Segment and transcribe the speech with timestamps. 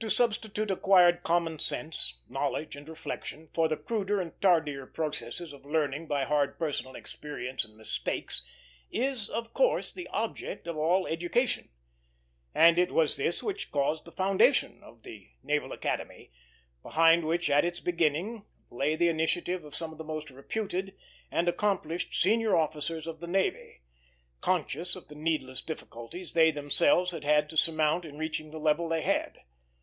[0.00, 5.64] To substitute acquired common sense knowledge and reflection for the cruder and tardier processes of
[5.64, 8.42] learning by hard personal experience and mistakes,
[8.90, 11.70] is, of course, the object of all education;
[12.54, 16.30] and it was this which caused the foundation of the Naval Academy,
[16.82, 20.94] behind which at its beginning lay the initiative of some of the most reputed
[21.30, 23.80] and accomplished senior officers of the navy,
[24.42, 28.90] conscious of the needless difficulties they themselves had had to surmount in reaching the level
[28.90, 29.40] they had.